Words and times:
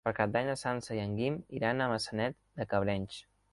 Per 0.07 0.11
Cap 0.19 0.31
d'Any 0.35 0.47
na 0.51 0.55
Sança 0.61 0.95
i 0.99 1.01
en 1.03 1.13
Guim 1.19 1.37
iran 1.59 1.85
a 1.87 1.91
Maçanet 1.93 2.39
de 2.63 2.69
Cabrenys. 2.75 3.25